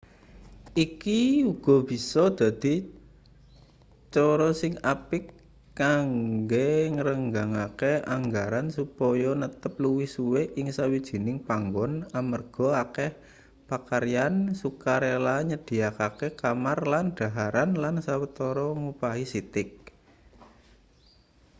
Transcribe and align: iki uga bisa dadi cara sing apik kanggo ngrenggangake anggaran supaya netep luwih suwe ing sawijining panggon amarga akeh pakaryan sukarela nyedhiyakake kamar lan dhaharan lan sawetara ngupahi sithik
iki 0.85 1.21
uga 1.53 1.75
bisa 1.89 2.23
dadi 2.39 2.75
cara 4.13 4.49
sing 4.61 4.73
apik 4.93 5.23
kanggo 5.79 6.71
ngrenggangake 6.95 7.93
anggaran 8.15 8.67
supaya 8.77 9.29
netep 9.41 9.73
luwih 9.83 10.09
suwe 10.15 10.41
ing 10.59 10.67
sawijining 10.77 11.37
panggon 11.47 11.93
amarga 12.19 12.67
akeh 12.83 13.11
pakaryan 13.69 14.35
sukarela 14.61 15.35
nyedhiyakake 15.49 16.27
kamar 16.41 16.79
lan 16.91 17.05
dhaharan 17.17 17.69
lan 17.83 17.95
sawetara 18.05 18.65
ngupahi 18.81 19.25
sithik 19.33 19.71